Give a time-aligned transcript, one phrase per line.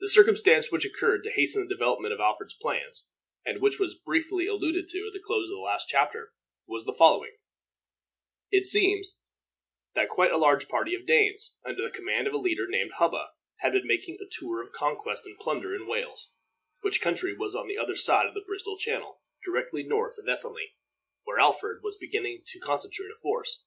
[0.00, 3.10] The circumstance which occurred to hasten the development of Alfred's plans,
[3.44, 6.32] and which was briefly alluded to at the close of the last chapter,
[6.66, 7.36] was the following:
[8.50, 9.20] It seems
[9.92, 13.32] that quite a large party of Danes, under the command of a leader named Hubba,
[13.60, 16.32] had been making a tour of conquest and plunder in Wales,
[16.80, 20.72] which country was on the other side of the Bristol Channel, directly north of Ethelney,
[21.24, 23.66] where Alfred was beginning to concentrate a force.